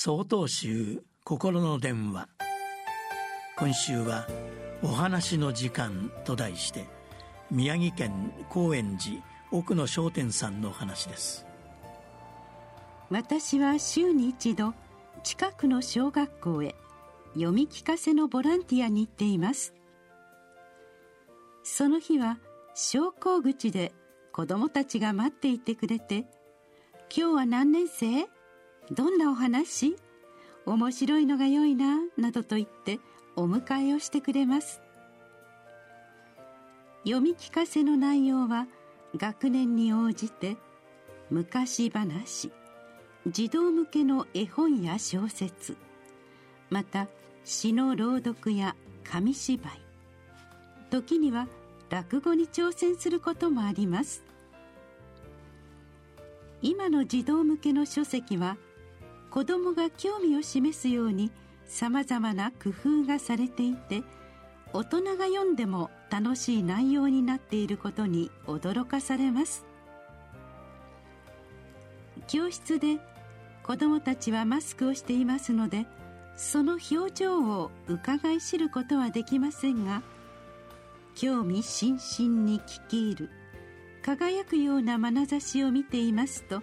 [0.00, 2.28] 総統集心の電話。
[3.58, 4.28] 今週は
[4.80, 6.86] 「お話の時間」と題して
[7.50, 11.44] 宮城県高円寺奥野商店さんの話です。
[13.10, 14.72] 私は週に一度
[15.24, 16.76] 近くの小学校へ
[17.34, 19.74] 読み聞かせのボランティアに行っています。
[21.64, 22.38] その日は
[22.72, 23.92] 昇降口で
[24.30, 26.18] 子供たちが待っていてくれて
[27.12, 28.28] 「今日は何年生？
[28.90, 29.96] どんなお話？
[30.66, 33.00] 面白いのが良いな」などと言って
[33.36, 34.80] お迎えをしてくれます。
[37.04, 38.66] 読み聞かせの内容は
[39.16, 40.56] 学年に応じて
[41.30, 42.50] 昔話
[43.26, 45.76] 児童向けの絵本や小説
[46.70, 47.08] また
[47.44, 49.80] 詩の朗読や紙芝居
[50.90, 51.46] 時には
[51.88, 54.22] 落語に挑戦することもあります。
[56.60, 58.58] 今の児童向けの書籍は
[59.30, 61.30] 子どもが興味を示すように
[61.66, 64.02] さまざまな工夫がされていて
[64.72, 69.68] 大人が読んでも楽しい内容になっていることに驚かされます。
[72.28, 72.98] 教室で
[73.62, 75.86] 子どもたちはマスクをしていますので
[76.36, 80.02] その表情を伺い知ることはできませんが
[81.14, 83.30] 興味津々に聞き入る
[84.02, 86.62] 輝くような眼差しを見ていますと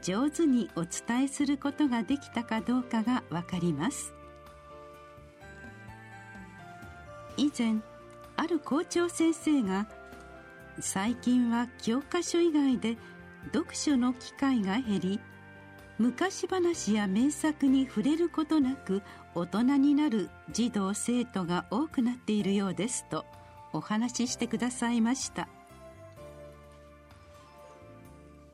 [0.00, 4.14] 上手にお伝えすることができたかどうかが分かります。
[7.36, 7.76] 以前
[8.36, 9.88] ある校長先生が
[10.80, 12.96] 最近は教科書以外で
[13.52, 15.20] 読書の機会が減り
[15.98, 19.02] 昔話や名作に触れることなく
[19.34, 23.24] 大人になる児童生徒が多くなっているようですと
[23.72, 25.48] お話ししてくださいました。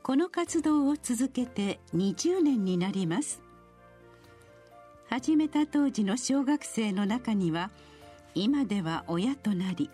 [0.09, 3.43] この活動を続けて20年になります。
[5.07, 7.69] 始めた当時の小学生の中には
[8.33, 9.91] 今では親となり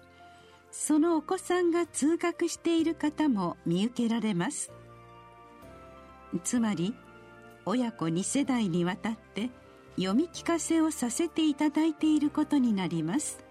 [0.71, 4.71] そのお子さんが通学している方も見受けられます。
[6.45, 6.95] つまり
[7.65, 9.49] 親子2世代にわたって
[9.97, 13.44] 読み聞かせをさせていただいていることになります。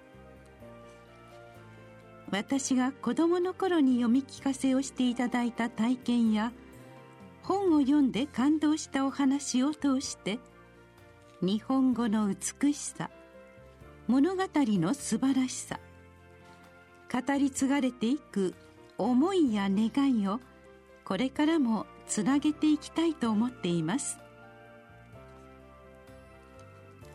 [2.30, 6.52] 私が子供の頃に読み聞かせをしていただいた体験や
[7.42, 10.38] 本を読んで感動したお話を通して
[11.42, 13.10] 日本語の美しさ
[14.06, 15.78] 物語の素晴らしさ
[17.12, 18.54] 語り継がれていく
[18.98, 20.40] 思いや願いを
[21.04, 24.18] これからもつなげていきたいと思っています。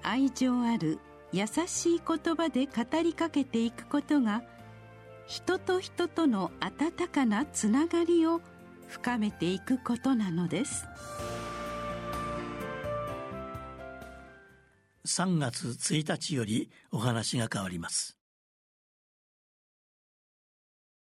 [0.04, 1.00] 愛情ある
[1.32, 4.42] 優しい言葉で語りかけていくことが
[5.30, 8.42] 人と人との温かなつながりを
[8.88, 10.88] 深めていくことなのです。
[15.06, 18.19] 3月1日よりお話が変わります。